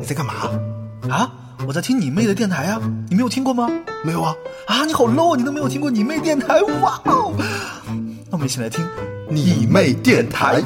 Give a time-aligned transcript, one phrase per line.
[0.00, 0.32] 你在干嘛？
[1.10, 1.30] 啊，
[1.66, 2.80] 我在听你妹的电台啊！
[3.10, 3.68] 你没有听过吗？
[4.02, 4.34] 没有啊。
[4.66, 6.58] 啊，你好 low，你都没有听过你妹电台？
[6.80, 7.34] 哇哦！
[8.30, 8.88] 那我们一起来听
[9.28, 10.62] 你妹电台。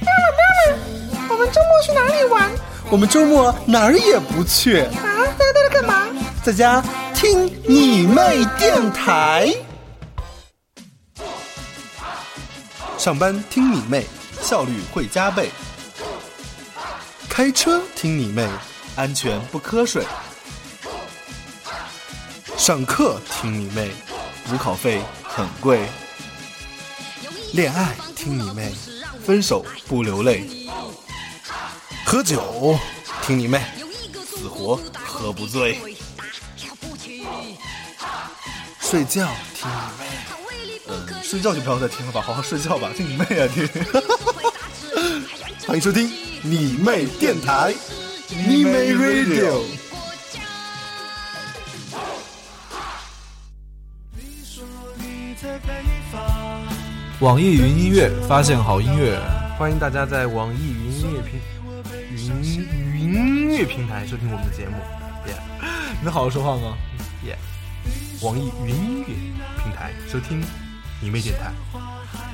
[0.00, 2.50] 妈妈，妈妈，我们周末去哪里玩？
[2.90, 4.80] 我们周末哪儿也不去。
[4.80, 4.90] 啊，
[5.38, 6.08] 在在这干嘛？
[6.42, 6.82] 在家
[7.14, 9.54] 听你妹电台。
[12.98, 14.04] 上班听你妹，
[14.52, 15.48] 效率会加倍；
[17.26, 18.46] 开车听你妹，
[18.96, 20.04] 安全不瞌睡；
[22.58, 23.92] 上课听你妹，
[24.44, 25.78] 补考费很贵；
[27.54, 28.74] 恋爱听你妹，
[29.24, 30.44] 分手不流泪；
[32.04, 32.78] 喝酒
[33.22, 33.64] 听你妹，
[34.36, 35.78] 死活喝不醉；
[38.78, 40.10] 睡觉听你妹。
[41.22, 43.66] 睡觉就不要再听了吧，好好睡觉吧，听你妹啊听！
[45.64, 46.10] 欢迎收听
[46.42, 47.72] 你妹电台，
[48.28, 49.62] 你妹 Radio。
[57.20, 59.20] 网易云音乐发现好音乐，
[59.56, 61.40] 欢迎大家在网易云音乐平
[62.10, 64.76] 云云音乐平台收听我们的节目。
[65.28, 65.36] 耶，
[66.02, 66.76] 能好好说话吗？
[67.24, 67.38] 耶，
[68.20, 69.06] 网易云音乐
[69.62, 70.42] 平台收听。
[71.00, 71.52] 你妹电台，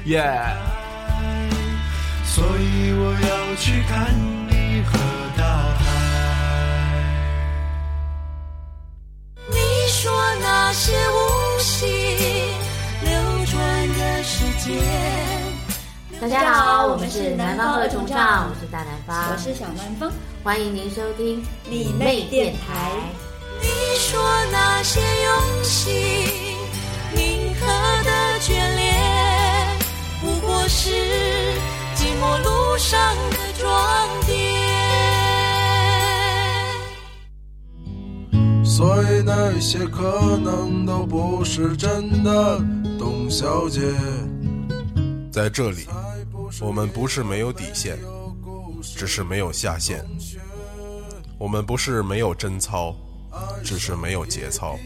[0.04, 1.57] 耶！
[2.30, 4.14] 所以我要去看
[4.48, 4.98] 你和
[5.36, 5.84] 大海。
[9.48, 9.56] 你
[9.88, 11.88] 说那些无心
[13.02, 13.10] 流
[13.46, 14.78] 转的时间。
[16.20, 20.12] 大家好，我们是南方二重唱，我是大南方，我是小南方，
[20.44, 22.90] 欢迎您收听你妹电台。
[23.60, 23.68] 你
[23.98, 24.20] 说
[24.52, 24.77] 那
[32.88, 34.34] 上的装点。
[38.64, 42.58] 所以那些可能都不是真的，
[42.98, 43.82] 董小姐。
[45.30, 45.86] 在这里，
[46.62, 47.98] 我们不是没有底线，
[48.80, 49.98] 只是没有下限；
[51.36, 52.96] 我们不是没有贞操，
[53.62, 54.78] 只是没有节操。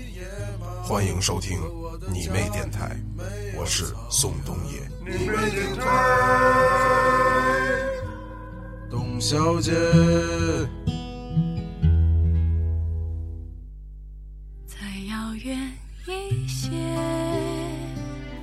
[0.82, 1.56] 欢迎收听。
[2.08, 2.96] 你妹电台，
[3.56, 4.90] 我是宋冬野。
[9.22, 9.70] 小姐。
[14.66, 14.76] 再
[15.08, 15.56] 遥远
[16.08, 16.68] 一些。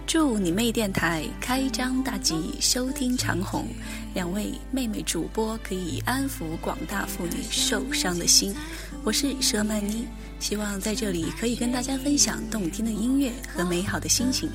[0.08, 3.68] 祝你妹电台开张大吉，收听长虹。
[4.14, 8.56] 两位妹妹主播可以安抚广大妇女受伤的心。
[9.04, 10.08] 我是佘曼妮。
[10.40, 14.50] 希望在这里可以跟大家分享动听的音乐和美好的心情，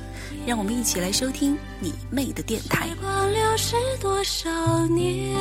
[0.47, 2.87] 让我们一起来收听你妹的电台。
[2.89, 5.37] 时光流逝多少年，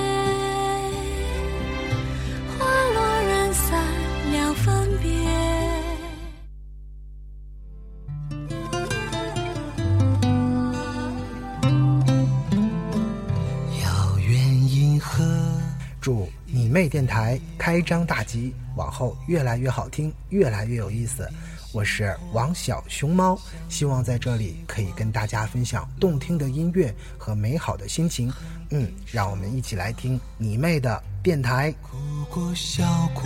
[4.65, 5.11] 分别。
[13.83, 15.23] 遥远银河，
[16.01, 18.55] 祝你妹电台开张大吉。
[18.75, 21.29] 往后越来越好听，越来越有意思。
[21.73, 23.39] 我是王小熊猫，
[23.69, 28.33] 希望在这里可以跟大家分享动听的音乐和美好的心情。
[28.71, 31.73] 嗯，让我们一起来听你妹的电台。
[31.83, 31.99] 哭
[32.31, 33.23] 过笑过，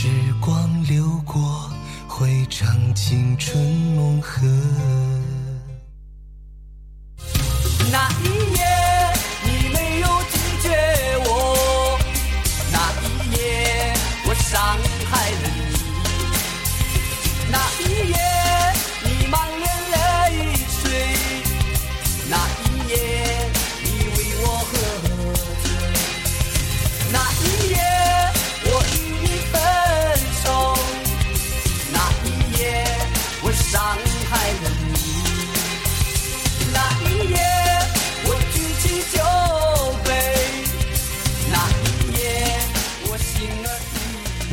[0.00, 0.06] 时
[0.40, 0.54] 光
[0.84, 1.68] 流过，
[2.06, 3.60] 会唱青春
[3.96, 4.46] 梦河。
[7.90, 8.64] 那一夜，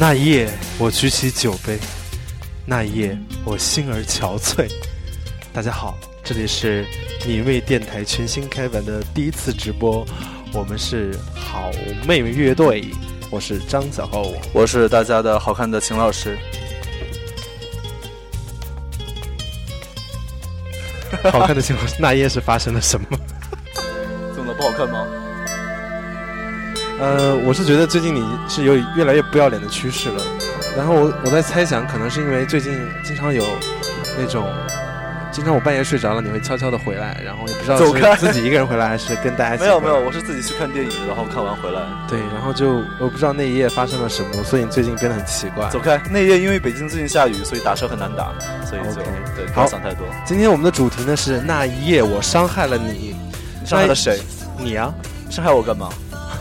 [0.07, 0.48] 那一夜，
[0.78, 1.80] 我举起酒杯。
[2.63, 4.69] 那一夜，我心儿憔悴。
[5.52, 6.86] 大家好，这里是
[7.25, 10.06] 你为电台全新开版的第一次直播，
[10.54, 11.72] 我们是好
[12.07, 12.86] 妹妹乐队，
[13.31, 16.38] 我是张小厚，我是大家的好看的秦老师。
[21.24, 23.07] 好看的秦老师，那一夜是发生了什么？
[27.00, 30.24] 呃，我是觉得最近你是有越来越不要脸的趋势了，
[30.77, 33.44] 然后我我在猜想，可能是因为最近经常有
[34.18, 34.47] 那种
[35.30, 41.81] 经常我半夜睡着了，你会悄悄的回来，然后也不知道走开是自己一个人回来还是跟大家一起没有没有，我是自己去看电影，然后看完回来。
[42.07, 45.68] 对，然后就我不知道那一夜发生了什么，所以你最近变得很奇怪。
[45.69, 46.01] 走开！
[46.09, 48.31] 那一夜因为北京最近下雨，所以打车很难打，
[48.65, 50.07] 所以就 OK 对，不好要想太多。
[50.25, 53.13] 今天我们的主题呢是那一夜我伤害了你，
[53.59, 54.21] 你伤害了谁？
[54.57, 54.94] 你啊，
[55.30, 55.89] 伤害我干嘛？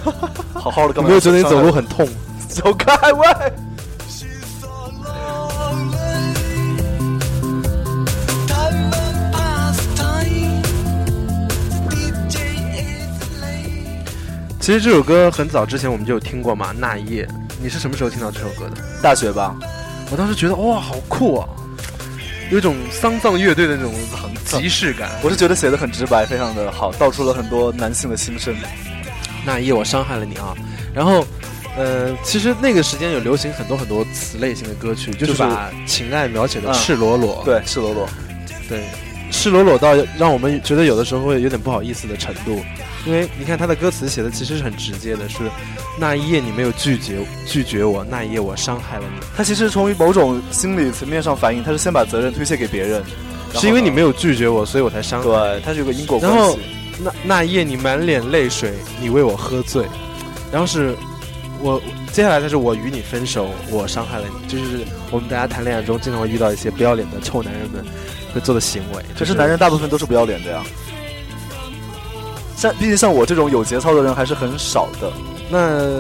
[0.55, 1.09] 好好的干嘛？
[1.09, 2.09] 有没有觉得你走路很痛？
[2.49, 3.53] 走开喂！
[14.61, 17.27] 其实这首歌很早之前我们就有听过嘛，《那一夜》。
[17.61, 18.77] 你是什么时候听到这首歌的？
[19.03, 19.55] 大学吧。
[20.11, 21.49] 我当时觉得哇，好酷啊，
[22.51, 23.93] 有一种丧葬乐队的那种
[24.47, 25.11] 即视感。
[25.23, 28.57] 我是觉得写的很直白，非常的好，道出了很多男性的心声。
[29.45, 30.55] 那一夜我伤害了你啊，
[30.95, 31.25] 然后。
[31.77, 38.09] 呃，其实那个时间有流行很多很多此类型的歌曲，就是把情爱描写的赤裸裸，对，赤裸裸，
[38.69, 38.85] 对，
[39.33, 42.63] 赤裸裸到让我们觉得有的时候会有点不好意思的程度。
[43.05, 45.39] 因为你看他的歌词写的其实是很直接的，是
[45.99, 49.27] 那一夜你没有拒绝拒绝我，那一夜我伤害了你。
[49.37, 53.03] 他其实从某种心理层面上反映，他是先把责任推卸给别人，
[53.55, 55.27] 是因为你没有拒绝我，所以我才伤害。
[55.27, 56.39] 对，他是有个因果关系。
[56.39, 56.57] 然后
[56.99, 59.87] 那那一夜你满脸泪水，你为我喝醉，
[60.53, 60.97] 然后是。
[61.63, 61.81] 我
[62.13, 67.83] 接下来就是我与你分手，我伤害了你，就是我们大家谈恋爱中经常会遇到一些不要脸的臭男人们
[68.35, 69.03] 会做的行为。
[69.19, 70.63] 可是男人大部分都是不要脸的呀，
[72.55, 75.11] 像毕竟像我这种有节操的人还是很少的。
[75.49, 75.91] 那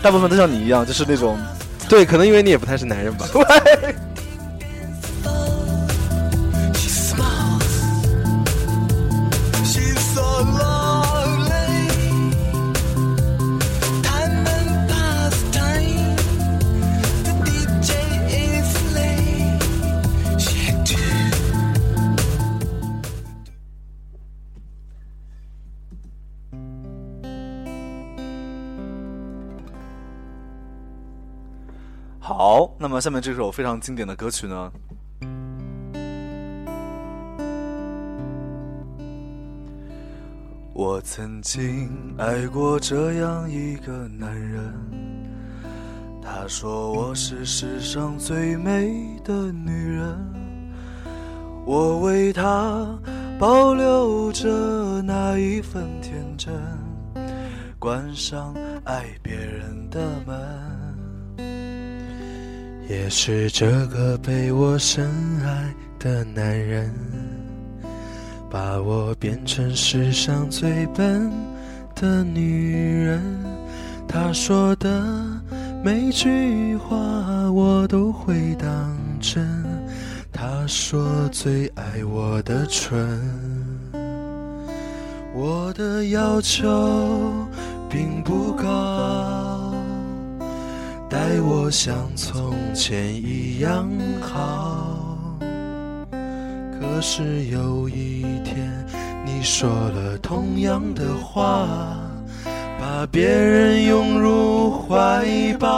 [0.00, 1.38] 大部分都像你一样，就是那种，
[1.86, 3.26] 对，可能因为你也不太是男人吧。
[33.00, 34.72] 下面这首非常经典的歌曲呢？
[40.72, 44.72] 我曾经爱过这样一个男人，
[46.22, 50.16] 他说我是世上最美的女人，
[51.66, 52.96] 我为他
[53.40, 56.54] 保留着那一份天真，
[57.80, 58.54] 关上
[58.84, 60.77] 爱别人的门。
[62.88, 65.06] 也是这个被我深
[65.44, 66.90] 爱的男人，
[68.50, 71.30] 把我变成世上最笨
[71.94, 72.72] 的女
[73.04, 73.22] 人。
[74.08, 75.04] 他说的
[75.84, 76.96] 每句话
[77.52, 79.46] 我都会当真。
[80.32, 83.20] 他说最爱我的唇，
[85.34, 86.66] 我的要求
[87.90, 89.37] 并不高。
[91.08, 93.88] 待我像从前一样
[94.20, 95.38] 好。
[96.80, 98.86] 可是有一天，
[99.24, 101.66] 你说了同样的话，
[102.78, 105.24] 把别人拥入怀
[105.58, 105.68] 抱。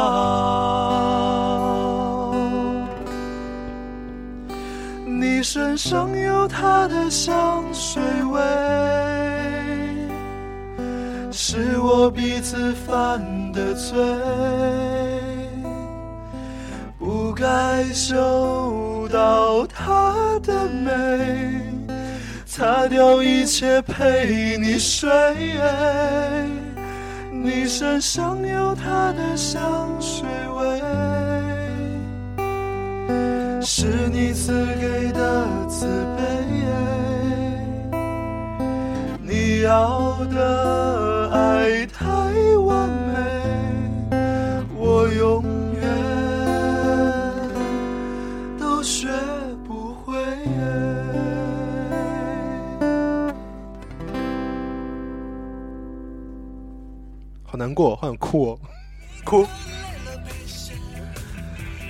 [5.07, 8.41] 你身上有他的香水味，
[11.31, 13.21] 是我彼此犯
[13.53, 13.97] 的罪。
[17.41, 20.91] 该嗅到她的美，
[22.45, 25.11] 擦掉一切陪你睡。
[27.33, 30.83] 你身上有她的香水味，
[33.63, 35.87] 是你赐给的慈
[36.19, 36.23] 悲。
[39.23, 42.05] 你要的爱太
[42.67, 43.00] 完美，
[57.61, 58.59] 难过，好想哭，哦，
[59.23, 59.47] 哭。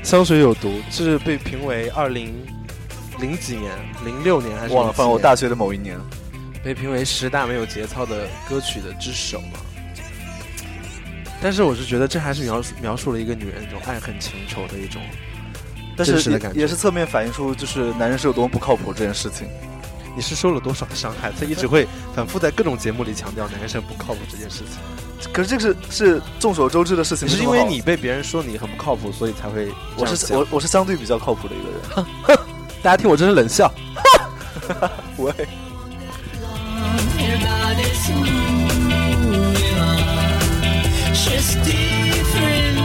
[0.02, 2.34] 香水有毒，这是被评为二零
[3.20, 3.72] 零几年、
[4.04, 4.92] 零六年还是忘了？
[4.92, 5.96] 反正我大学的某一年，
[6.64, 9.60] 被评为十大没有节操的歌曲的之首嘛。
[11.40, 15.00] 但是我是觉得，这还是描述描述了一个女人那种爱恨情仇的一种。
[15.96, 16.12] 但是
[16.54, 19.46] 也是侧面反映出，就是男人是有多么不靠谱这件事情。
[20.20, 21.32] 你是受了多少的伤害？
[21.32, 24.76] 他一直会反复在各种节目里强调男生不靠谱这件事情。
[25.32, 27.26] 可是这个是是众所周知的事情。
[27.26, 29.72] 是因为你被别人说你很不靠谱，所以才会。
[29.96, 32.06] 我是我我是相对比较靠谱的一个人。
[32.84, 33.72] 大家听我真是冷笑。
[35.16, 35.32] 喂。
[41.64, 42.79] Different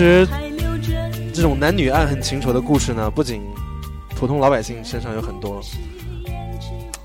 [0.00, 0.26] 实，
[1.34, 3.42] 这种男女爱恨情仇的故事呢，不仅
[4.16, 5.60] 普通老百姓身上有很多，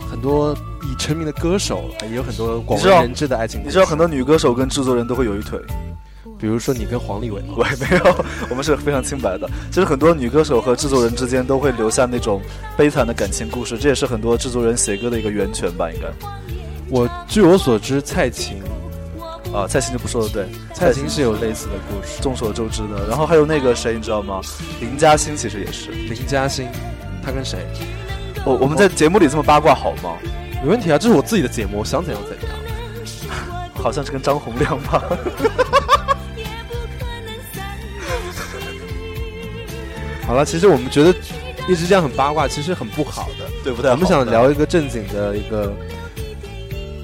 [0.09, 3.67] 很多已成名的歌手，也有很多广为人知的爱情故事。
[3.67, 5.59] 你知道很多女歌手跟制作人都会有一腿，
[6.39, 9.49] 比如说你跟黄立伟， 喂，没有，我们是非常清白的。
[9.69, 12.41] 其实很多女歌手和制作人之间都会留下那种
[12.77, 16.07] 悲惨的感情故事，这也是很多制作人写歌的一个源泉吧，应该。
[16.89, 18.57] 我据我所知，蔡琴。
[19.55, 20.29] 啊，蔡琴就不说了。
[20.29, 23.07] 对，蔡琴是有类似的故事，众所周知的。
[23.07, 24.41] 然后还有那个谁，你知道吗？
[24.81, 25.91] 林嘉欣其实也是。
[25.91, 26.67] 林嘉欣，
[27.23, 27.65] 她跟谁？
[28.45, 30.17] 我我们在节目里这么八卦好吗？
[30.61, 32.57] 没问题啊，这是我自己的节目，我想怎样怎样。
[33.81, 35.01] 好像是跟张洪亮吧。
[40.27, 41.15] 好了，其实我们觉得
[41.69, 43.89] 一直这样很八卦，其实很不好的，对不对？
[43.91, 45.73] 我们想聊一个正经的一个。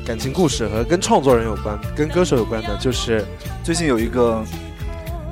[0.06, 3.24] 感情故事和跟创作人有关、跟歌手有关的，就是
[3.64, 4.44] 最近有一个，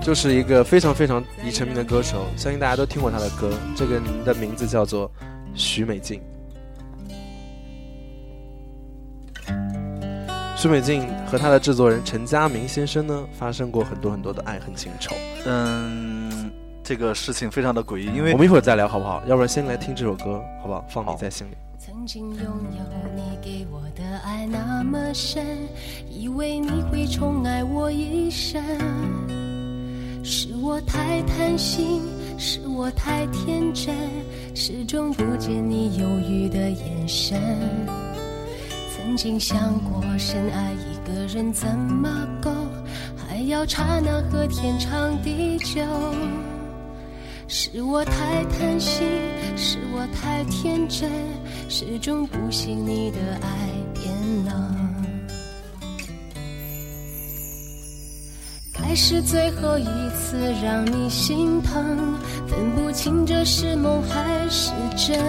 [0.01, 3.51] 就是一个非常非常已成名的歌手，相信大家都听过他的歌。
[3.75, 5.11] 这个人的名字叫做
[5.55, 6.21] 许美静。
[10.55, 15.15] 许美静和他的制作人陈佳明先生呢，发生过很多很多的爱恨情仇。
[15.45, 16.18] 嗯，
[16.89, 19.21] 这个事情非常的诡异，因为我们一会儿再聊好不好？
[19.27, 20.83] 要不然先来听这首歌，好不好？
[20.89, 21.51] 放你在心里。
[21.77, 25.45] 曾经拥有你给我的爱那么深，
[26.09, 28.59] 以为你会宠爱我一生。
[30.23, 32.01] 是我太贪心，
[32.39, 33.95] 是我太天真，
[34.55, 37.39] 始终不见你犹豫的眼神。
[38.97, 42.09] 曾经想过深爱一个人怎么
[42.41, 42.49] 够，
[43.15, 45.83] 还要刹那和天长地久。
[47.51, 49.07] 是我太贪心，
[49.57, 51.09] 是我太天真，
[51.67, 53.49] 始终不信你的爱
[53.91, 54.13] 变
[54.45, 54.53] 冷。
[58.71, 62.13] 该是最后一次让你心疼，
[62.47, 65.19] 分不清这是梦还是真。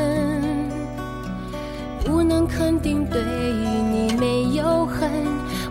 [2.04, 3.22] 不能肯定对
[3.90, 5.10] 你没有恨，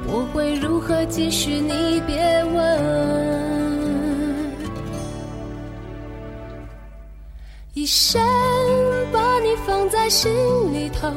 [0.08, 1.62] 我会如何继续？
[1.62, 3.39] 你别问。
[7.90, 8.22] 一生
[9.12, 10.32] 把你放在心
[10.72, 11.10] 里头，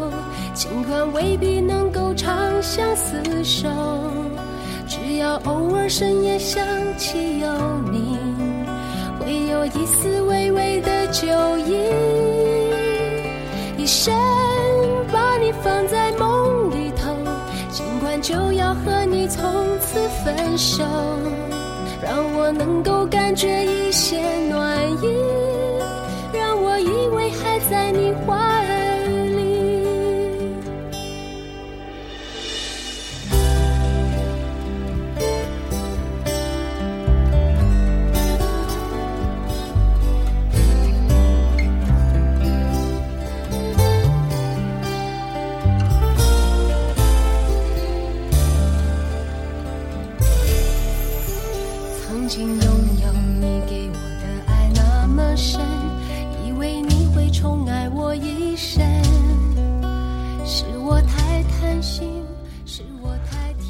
[0.54, 3.68] 尽管未必能够长相厮守，
[4.88, 6.64] 只要偶尔深夜想
[6.96, 7.48] 起有
[7.90, 8.16] 你，
[9.20, 11.76] 会有一丝微微的酒意。
[13.76, 14.14] 一生
[15.12, 17.14] 把你放在梦里头，
[17.70, 19.44] 尽管就要和你从
[19.78, 20.82] 此分手，
[22.02, 25.41] 让我能够感觉一些暖意。
[27.72, 28.51] 在你怀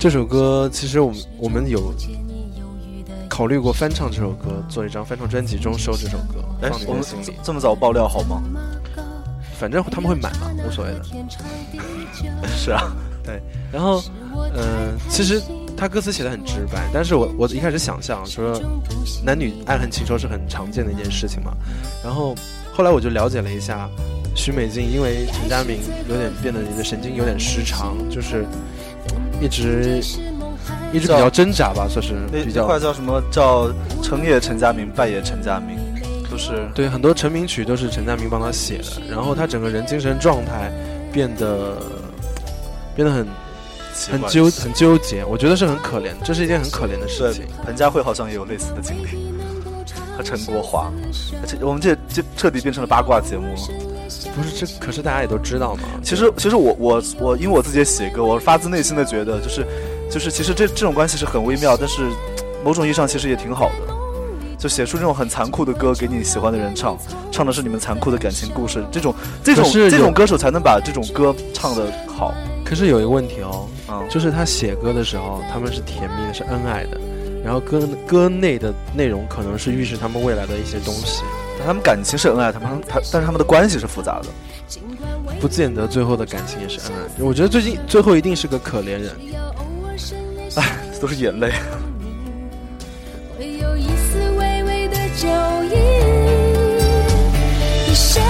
[0.02, 1.94] 这首歌其实我们我们有
[3.28, 7.04] 考虑过翻唱这首歌，做一张翻唱专辑中收这首歌，哎我们。
[7.40, 8.42] 这么早爆料好吗？
[9.60, 11.04] 反正他们会买嘛，无所谓的。
[12.52, 12.92] 是啊，
[13.22, 13.40] 对。
[13.70, 14.02] 然后，
[14.56, 15.40] 嗯、其实
[15.76, 18.60] 他歌词写的很直白，但是我我一开始想象说
[19.24, 21.52] 男女爱恨情仇是很常见的一件事情嘛。
[22.02, 22.34] 然后
[22.74, 23.88] 后来我就了解了一下，
[24.34, 25.78] 许美静因为陈佳明
[26.08, 28.44] 有点变得你的神经有点失常，就是
[29.42, 30.00] 一直
[30.92, 33.68] 一直比较挣扎吧，算是那比较那块叫什么叫
[34.02, 35.76] 成也陈家明，败也陈家明，
[36.30, 40.70] 都是对很多成名曲都是陈家明帮他写的，然后他整个人精神状态
[41.12, 41.76] 变得
[42.94, 43.26] 变得很
[44.10, 47.44] 很纠很纠结，我觉得是很可怜，这是一件很可怜的事情。
[47.64, 49.34] 彭佳慧好像也有类似的经历，
[50.16, 50.92] 和陈国华，
[51.42, 53.91] 而且我们这这彻底变成了八卦节目了。
[54.34, 55.82] 不是这，可是大家也都知道嘛。
[56.02, 59.66] 其实其实我我我因为我自己也写歌，我发自内心的觉得就是
[60.10, 62.02] 就是其实这这种关系是很微妙，但是
[62.64, 63.94] 某种意义上其实也挺好的。
[64.58, 66.96] 就写出这种很残酷的歌给你喜欢的人唱，
[67.32, 69.12] 唱的是你们残酷的感情故事，这种
[69.42, 72.32] 这种这种歌手才能把这种歌唱得好。
[72.64, 77.00] 可是有一个问题哦，嗯就是他写歌的时候，他们是甜蜜的，是恩爱的，
[77.44, 84.28] 然后歌歌内的内容可能是预示他们未来的一些东西，但他们感情是恩爱，他们他但是他们的关系是复杂的。
[85.40, 87.24] 不见得最后的感情也是恩爱。
[87.24, 89.16] 我觉得最近最后一定是个可怜人，
[90.56, 91.50] 唉，都是眼泪。
[93.36, 95.28] 会有一丝微微的酒
[95.64, 95.74] 意，
[97.90, 98.22] 一生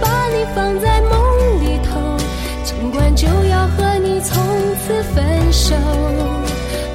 [0.00, 1.12] 把你放在梦
[1.60, 2.16] 里头，
[2.64, 4.42] 尽管就要和你从
[4.86, 5.74] 此分手，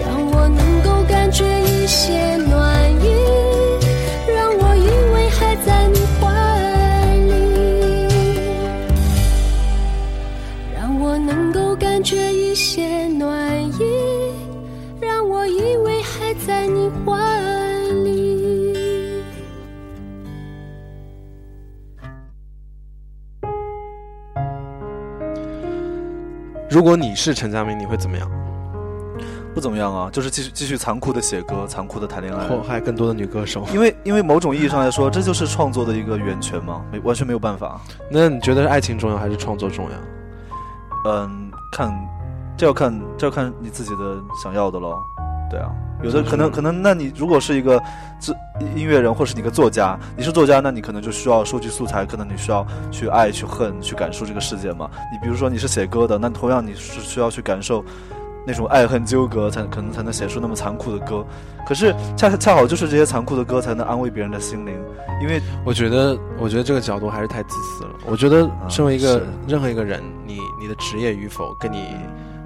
[0.01, 2.78] 让我能够感觉一些暖
[16.35, 17.13] 在你怀
[18.03, 18.75] 里。
[26.69, 28.29] 如果你是陈佳明，你会怎么样？
[29.55, 33.65] 不怎么样啊，就是继续继续残酷的写歌，残酷的谈恋爱，祸害更多的女歌手。
[33.73, 37.81] 因为因为某种意义上来说，这就是创作的一个源泉嘛，没完全没有办法。
[38.09, 41.11] 那你觉得是爱情重要还是创作重要？
[41.11, 41.91] 嗯，看
[42.55, 44.95] 这要看这要看你自己的想要的喽。
[45.49, 45.71] 对啊，
[46.01, 47.81] 有的可能可能，那你如果是一个
[48.19, 48.33] 制
[48.75, 54.89] 音乐人，或是你个作家，你是作家，那你可能就需要收集素材，可能你需要去爱、去恨、去感受这个世界嘛。
[55.11, 57.83] 你比如说你是写歌的，那同样你是需要去感受
[58.47, 61.25] 那种爱恨纠葛，才可能才能写出那么残酷的歌。
[61.67, 64.73] 可是恰恰好就是这些残酷的歌，才能安慰别人的心灵，
[65.21, 67.91] 因为我觉得，我觉得这个角度还是太自私了。
[68.07, 71.95] 我觉得，身为一个、是任何一个人，你你的职业与否，跟你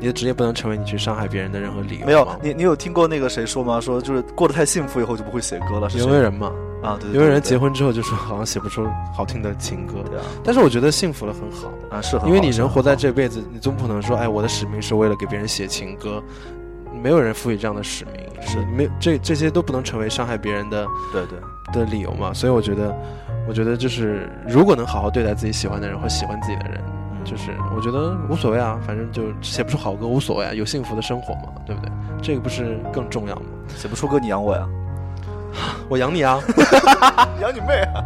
[0.03, 2.05] 你的职业不能成为你去伤害别人的任何理由。
[2.05, 3.79] 没有，你你有听过那个谁说吗？
[3.79, 5.89] 说就是过得太幸福以后就不会写歌了。
[5.89, 6.51] 是谁有位人嘛？
[6.83, 8.85] 啊，对对对有位人结婚之后就说好像写不出
[9.15, 10.03] 好听的情歌。
[10.11, 16.21] 对啊，但是我觉得幸福了很好啊，是很好因为你人活在这辈子，你总不能说，哎，我的使命是为了给别人写情歌，
[17.01, 21.39] 没有人赋予这样的使命，是没有这这些都不能成为伤害别人的对对
[21.85, 22.33] 的理由嘛。
[22.33, 22.93] 所以我觉得，
[23.47, 26.83] 我觉得就是如果能好好对待自己喜欢的人或喜欢自己的人，
[27.23, 31.91] 就是我觉得无所谓啊，反正就写不出好歌无所谓啊，有幸福的生活嘛，对不对？
[32.21, 33.43] 这个不是更重要吗？
[33.75, 34.67] 写不出歌你养我呀，
[35.89, 36.39] 我养你啊！
[37.41, 38.03] 养你妹啊！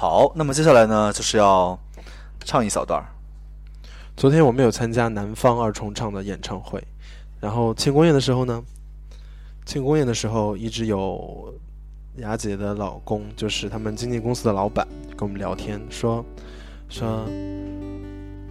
[0.00, 1.76] 好，那么接下来呢，就是要
[2.44, 3.10] 唱一小段儿。
[4.16, 6.80] 昨天我没有参加南方二重唱的演唱会，
[7.40, 8.62] 然后庆功宴的时候呢，
[9.66, 11.52] 庆功宴的时候一直有
[12.18, 16.24] 雅姐的老公，就是他们经纪公司的老板，跟我们聊天说
[16.88, 17.26] 说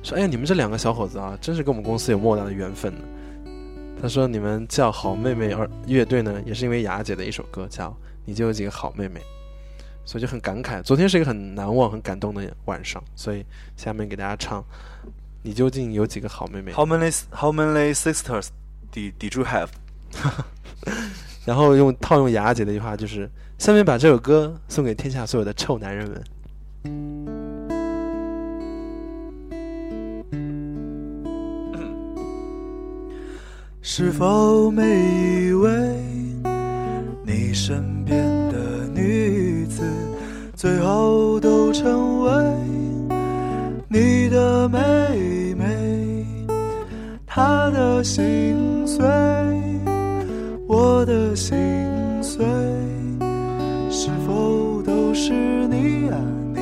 [0.03, 2.99] 说，哎呀，你们这两个小伙子啊，真是跟我们公司有莫大的缘分呢。
[4.01, 7.87] 他说你们叫好妹妹儿乐队呢，也是因为雅姐的一首歌叫
[8.25, 9.21] 《你就有几个好妹妹》，
[10.07, 10.81] 所以就很感慨。
[10.81, 14.63] 昨天是一个很难忘、很感动的晚上，所以下面给大家唱。
[15.43, 18.47] 你究竟有几个好妹妹 How many How many sisters
[18.93, 19.67] did did you have？
[21.45, 26.23] 然后用套用雅姐的一句话，就是下面把这首歌送给天下所有的臭男人们。
[33.81, 34.83] 是否每
[35.47, 35.71] 一位
[37.25, 38.36] 你身边
[40.57, 42.31] 最后都成为
[43.87, 46.25] 你的妹妹？
[47.27, 49.05] 她的心碎，
[50.67, 51.55] 我的心
[52.23, 52.43] 碎，
[53.91, 55.31] 是否都是
[55.67, 56.17] 你啊？
[56.55, 56.61] 你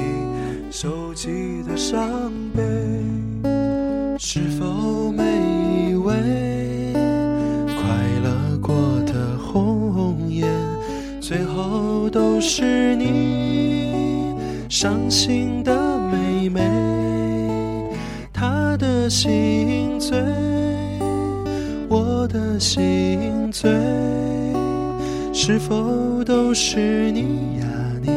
[0.69, 2.05] 收集的伤
[2.53, 2.61] 悲？
[4.19, 5.23] 是否每
[5.89, 6.13] 一位
[7.65, 7.79] 快
[8.21, 10.45] 乐过的红颜，
[11.21, 12.74] 最后都是
[14.85, 16.61] 伤心的妹妹，
[18.31, 20.15] 她的心醉，
[21.89, 23.67] 我的心醉，
[25.33, 27.65] 是否都是你呀？
[28.03, 28.11] 你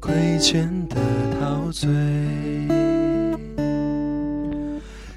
[0.00, 0.96] 亏欠的
[1.38, 1.86] 陶醉，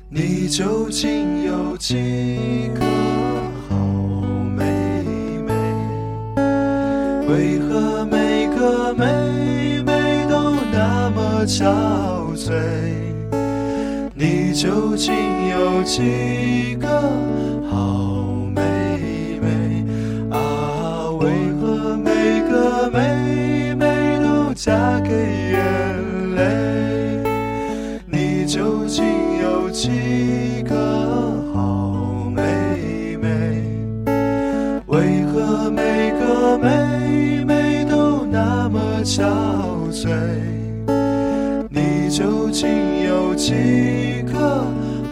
[0.09, 2.83] 你究竟有几个
[3.69, 3.77] 好
[4.53, 4.65] 妹
[5.47, 5.53] 妹？
[7.29, 9.72] 为何每个妹妹
[11.45, 12.53] 憔悴？
[14.15, 15.13] 你究竟
[15.49, 16.87] 有几个
[17.69, 18.23] 好
[18.55, 18.61] 妹
[19.41, 19.85] 妹？
[20.29, 21.29] 啊，为
[21.59, 25.09] 何每个妹妹都嫁给
[25.51, 27.21] 眼泪？
[28.05, 29.03] 你究竟
[29.41, 33.27] 有几个好妹妹？
[34.87, 39.23] 为何每个妹妹都那么憔
[39.91, 40.09] 悴？
[43.43, 44.65] 几个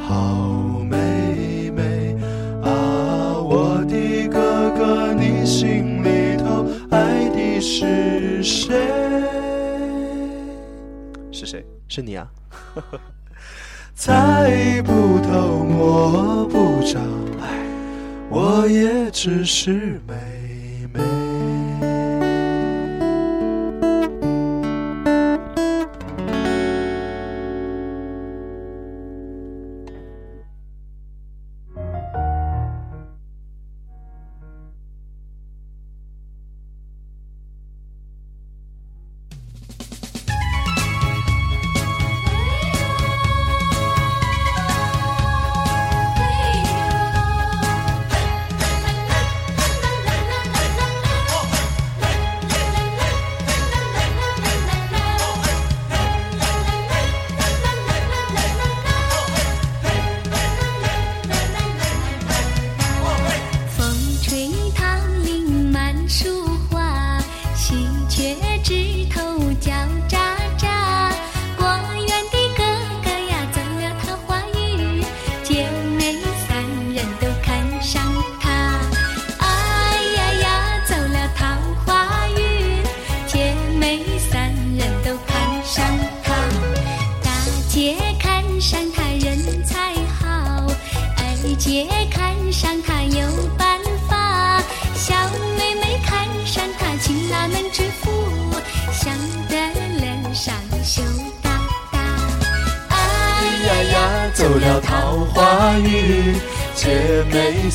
[0.07, 2.15] 好妹妹？
[2.63, 8.73] 啊，我的哥哥，你心里头爱的是谁？
[11.29, 11.65] 是谁？
[11.89, 12.31] 是你啊！
[13.93, 17.01] 猜不透，摸不着，
[17.41, 17.65] 唉，
[18.29, 20.15] 我也只是妹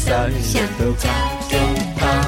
[0.06, 1.08] 三人都嫁
[1.50, 1.58] 给
[1.98, 2.22] 他。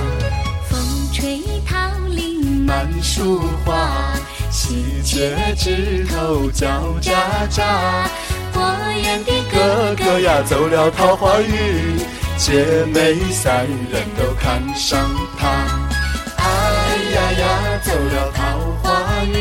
[0.68, 0.76] 风
[1.12, 1.76] 吹桃
[2.08, 4.14] 林满树花，
[4.50, 6.66] 喜鹊枝头叫
[7.00, 7.12] 喳
[7.48, 7.62] 喳。
[8.52, 8.60] 果
[9.00, 11.96] 园的哥哥哥哥呀，走了桃花运，
[12.36, 15.46] 姐妹三人都看上他。
[16.36, 16.44] 哎
[17.14, 19.34] 呀呀，走了桃花运，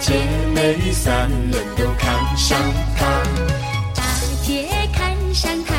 [0.00, 2.58] 姐妹三人都看上
[2.98, 3.22] 他。
[3.94, 4.02] 大
[4.42, 5.73] 姐看上他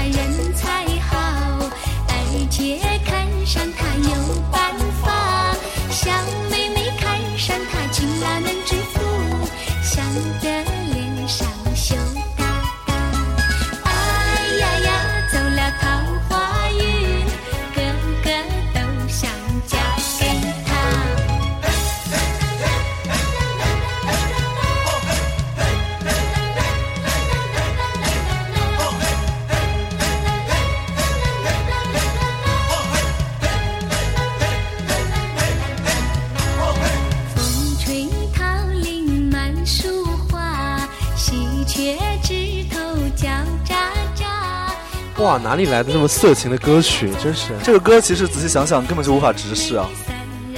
[45.55, 47.09] 哪里来的这么色情的歌曲？
[47.23, 49.87] 真是，这个歌其实仔细想想根本就无法直视啊！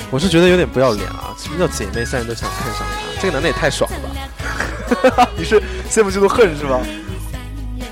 [0.10, 1.36] 我是觉得有点不要脸啊！
[1.38, 3.22] 什么叫姐妹三人都想看上他？
[3.22, 5.30] 这个男的也太爽了吧！
[5.38, 6.80] 你是羡慕嫉妒恨是吧？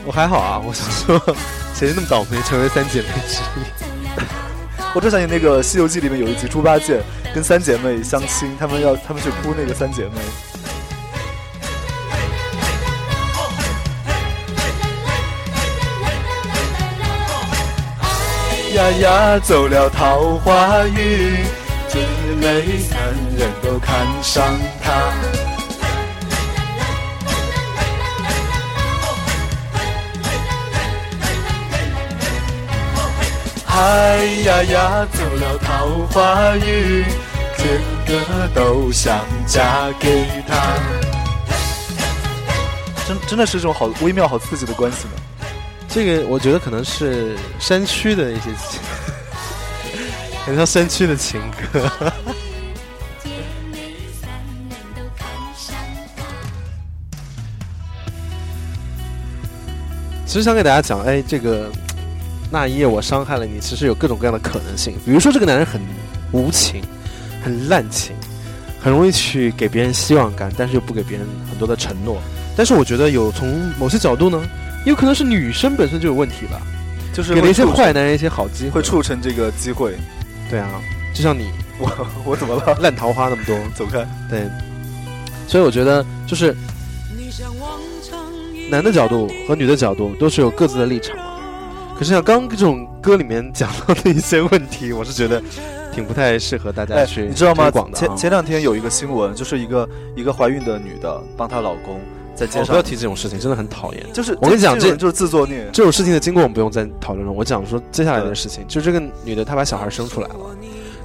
[0.03, 1.35] 我还好啊，我想说，
[1.75, 4.11] 谁那么倒霉成为三姐妹之一？
[4.95, 7.03] 我正想起那个《西游记》里面有一集猪八戒
[7.35, 10.13] 跟三姐妹相亲，他们要他们去扑那个三姐妹。
[18.75, 21.45] 呀呀，走了桃花运，
[21.87, 21.97] 姐
[22.41, 22.99] 妹三
[23.37, 24.43] 人都看上
[24.83, 24.91] 他。
[33.73, 37.05] 哎呀呀，走了桃花运，
[37.57, 37.63] 个
[38.05, 40.53] 个都想嫁给他。
[43.07, 45.13] 真真的是这种好微妙、好刺激的关系呢？
[45.95, 48.49] 这个我觉得可能是山区的一些，
[50.45, 51.39] 很像山区的情
[51.71, 51.89] 歌。
[60.25, 61.71] 其实想给大家讲，哎，这个
[62.51, 64.97] 那一夜我伤害了你，其实有各种各样的可能性。
[65.05, 65.79] 比如说，这个男人很
[66.33, 66.83] 无情，
[67.41, 68.13] 很滥情，
[68.81, 72.21] 很容易去给别人希望感，但是又不给别人很多的承诺。
[72.53, 74.43] 但是我觉得有从某些角度呢，
[74.85, 76.61] 有可能是女生本身就有问题吧，
[77.11, 79.95] 就是给了一些坏男人一些好机会，会促成这个机会。
[80.49, 80.69] 对啊，
[81.13, 82.77] 就像你， 我我怎么了？
[82.79, 84.07] 烂桃花那么多，走开。
[84.29, 84.47] 对，
[85.47, 86.55] 所以我觉得就是
[88.69, 91.23] 男的角度和女的角度都是有各自的立场嘛。
[91.97, 95.41] 可是像刚这种歌里面讲到的一些问题，我是觉得
[95.93, 97.71] 挺不太适合大家去、哎、你知道吗？
[97.71, 97.91] 广。
[97.93, 101.99] 前前两天有一个新闻，就是一个一个怀孕的女的帮她老公
[102.35, 104.05] 在街上、哦，不要提这种事情，真的很讨厌。
[104.13, 105.67] 就是我跟你讲，这就是自作孽。
[105.71, 107.31] 这种事情的经过我们不用再讨论了。
[107.31, 110.35] 我讲说接下来的事情，就这个女的她把小孩生出来了，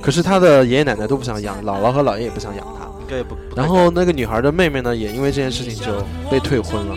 [0.00, 2.86] 可是她的爷爷奶奶都不想养，姥姥和姥爷也不想养她。
[3.00, 3.34] 应该也不。
[3.34, 5.92] 不然后那个女孩的妹妹呢，也因为这件事情就
[6.30, 6.94] 被退婚了。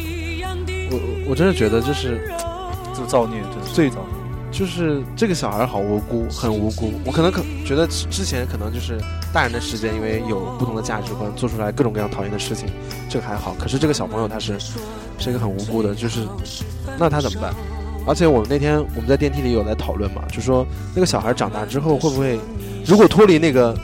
[0.91, 2.21] 我我真的觉得就是，
[2.95, 4.12] 就造孽，真是最造孽。
[4.53, 6.93] 就是这个小孩好无辜，很无辜。
[7.03, 8.99] 我可能可觉得之前可能就是
[9.33, 12.69] 大人的世界，因为有不同的价值观，做出来各种各样讨厌的事情，
[13.09, 13.55] 这个还好。
[13.59, 14.55] 可是这个小朋友他是
[15.17, 16.27] 是一个很无辜的，就是
[16.99, 17.51] 那他怎么办？
[18.05, 20.63] 而且我们那天我们在电梯里有在讨论嘛，就说
[20.93, 22.39] 那个小孩长大之后会不会，
[22.85, 23.75] 如果脱离那个，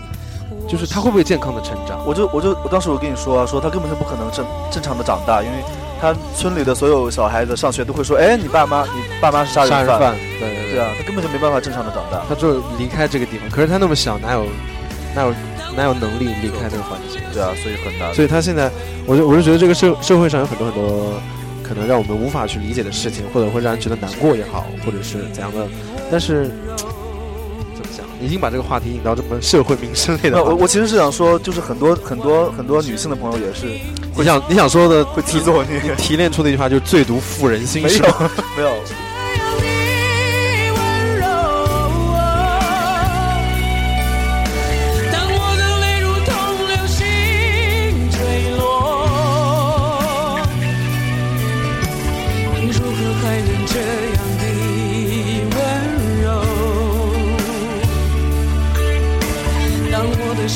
[0.68, 2.06] 就是他会不会健康的成长？
[2.06, 5.64] 我就我就我当时我跟你说，说他根本就不可能正正常的长大，因为。
[6.00, 12.22] 他村里的所有小孩子上学都会说：“哎，你爸妈，你爸妈是杀人犯。”杀人犯，对对对啊，他根本就没办法正常的长大。
[12.28, 14.46] 他就离开这个地方，可是他那么小，哪有
[15.16, 15.34] 哪有
[15.76, 17.22] 哪有能力离开那个环境？
[17.34, 18.14] 对啊，所以很难。
[18.14, 18.72] 所以他现在，
[19.06, 21.14] 我就我就觉得这个社社会上有很多很多
[21.64, 25.68] 可能让我们无法去理解的事情，或者会让人觉得难过也好，或者是怎样的。
[26.12, 26.50] 但是
[28.22, 30.44] 已经把这个话题引到这么社会民生类的。
[30.44, 33.66] 我我其实是想说，就是很多很多很多女性的朋友也是。
[34.16, 38.04] 你想你想说的会制作，你提炼出的一句话就是“最毒妇人心”，没有
[38.58, 38.74] 没有。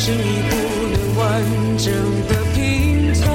[0.03, 0.55] 心已不
[0.89, 1.41] 能完
[1.77, 1.93] 整
[2.27, 3.31] 的拼凑。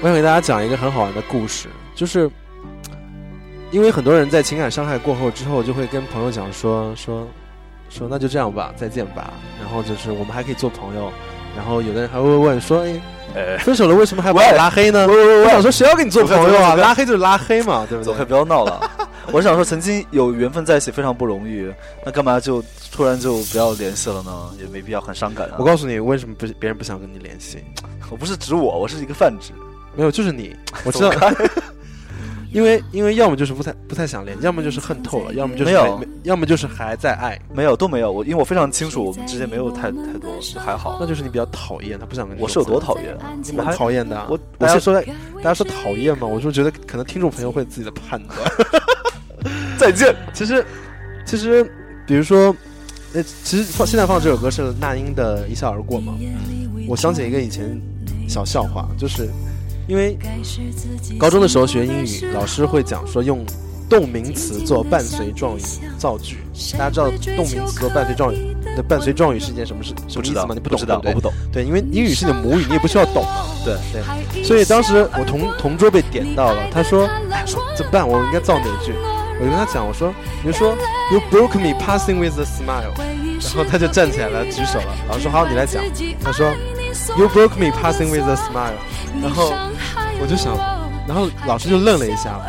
[0.00, 2.30] 我想给大家讲一个很好玩的故事，就是
[3.70, 7.28] 因为很多人在情感伤害过后之后，就会跟朋友讲说说
[7.90, 9.34] 说那就这样吧，再见吧。
[9.60, 11.12] 然后就是我们还可以做朋友。
[11.54, 12.86] 然后有的人还会问说，
[13.34, 15.06] 哎，分手了为什么还把我拉黑呢？
[15.06, 16.74] 我我我想说，谁要跟你做朋友啊？
[16.74, 18.06] 拉黑就是拉黑嘛，对不对？
[18.06, 18.90] 走开，不要闹了。
[19.32, 21.70] 我想说，曾经有缘分在一起非常不容易，
[22.04, 24.50] 那干嘛就突然就不要联系了呢？
[24.58, 25.56] 也没必要，很伤感啊。
[25.58, 27.58] 我告诉你，为什么不别人不想跟你联系？
[28.10, 29.52] 我不是指我，我是一个泛指。
[29.94, 31.12] 没有，就是你， 我知道。
[32.50, 38.10] 因为因为要么就是不太不太想联，要么就是恨透了，要么就是没有，要么就是还在爱，没有都没有。
[38.10, 40.96] 我因为我非常清楚，我们之间没有太太多，就还好。
[40.98, 42.40] 那就是你比较讨厌他，不想跟你。
[42.40, 43.14] 我是有多讨厌？
[43.44, 44.26] 你蛮讨厌的、啊。
[44.30, 44.94] 我大家说
[45.36, 48.38] 大家说讨厌嘛，我就觉得可能听众朋友会有自己的判断。
[49.78, 50.14] 再见。
[50.32, 50.64] 其实
[51.24, 51.64] 其实
[52.06, 52.54] 比如说，
[53.14, 56.14] 呃，其实放现在放这首歌是那英的《一笑而过》嘛。
[56.86, 57.80] 我想起一个以前
[58.28, 59.28] 小笑话，就是。
[59.88, 60.18] 因为
[61.18, 63.42] 高中的时候学英语，老师会讲说用
[63.88, 65.62] 动名词做伴随状语
[65.96, 66.36] 造句。
[66.76, 70.48] 大家知道动名词做伴随状语的伴随状语是一件什么事什么意思吗？
[70.52, 71.32] 你不懂，知道，对我不懂。
[71.50, 73.46] 对，因为英语是你的母语，你也不需要懂嘛。
[73.64, 74.44] 对对。
[74.44, 77.08] 所以当时我同同桌被点到了，他说
[77.48, 78.06] ：“说怎么办？
[78.06, 78.92] 我应该造哪句？”
[79.40, 80.76] 我就跟他讲，我说：“你说
[81.12, 82.92] You broke me passing with a smile。”
[83.40, 84.94] 然后他就站起来了，举手了。
[85.08, 85.82] 老师说：“好，你来讲。”
[86.22, 86.50] 他说
[87.16, 88.74] ：“You broke me passing with a smile。”
[89.22, 89.52] 然后
[90.20, 90.56] 我就想，
[91.06, 92.40] 然后老师就愣了一下，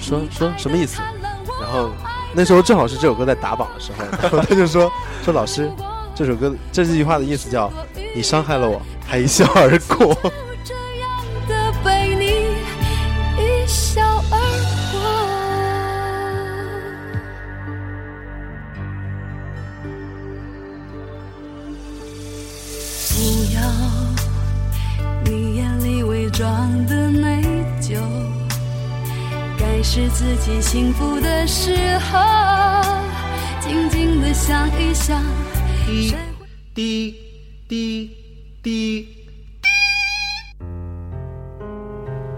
[0.00, 1.00] 说说什么意思？
[1.60, 1.90] 然后
[2.34, 4.92] 那时候正好是这首歌在打榜的时候，然后他就说
[5.24, 5.70] 说老师，
[6.14, 7.72] 这首歌这句话的意思叫
[8.14, 10.14] 你伤害了我，还一笑而过。
[35.06, 35.22] 想
[35.88, 36.12] 一。
[36.74, 37.14] 滴
[37.68, 38.10] 滴
[38.60, 39.06] 滴。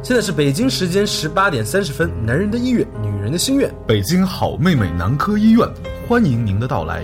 [0.02, 5.66] 现在是北京时间十八点三十分，男人的医院，女人的心愿，北京好妹妹男科医院，
[6.06, 7.02] 欢迎您的到来。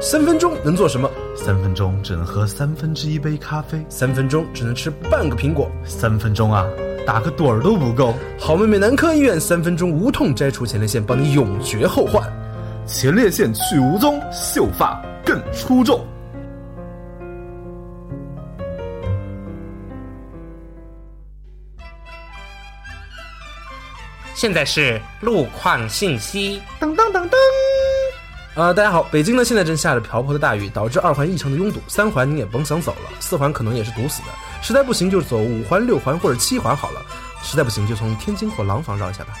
[0.00, 1.08] 三分钟能做什么？
[1.36, 6.66] 三分钟只能喝三分之一杯咖啡，三分钟只能吃半个苹果，三分钟啊，
[7.06, 8.12] 打个盹儿都不够。
[8.40, 12.28] 好妹妹男科医院，三分钟无痛摘除前列腺，帮你永绝后患，
[12.86, 16.06] 前列腺去无踪，秀发更出众。
[24.34, 26.60] 现在是路况信息。
[26.78, 27.36] 噔噔噔噔。
[28.54, 34.28] 呃，大家好，北京呢现在正下着瓢泼的大雨，导致二环异常的拥堵，三环你也甭想走了，四环可能也是堵死的，
[34.60, 37.00] 实在不行就走五环、六环或者七环好了，
[37.42, 39.32] 实在不行就从天津或廊坊绕一下吧。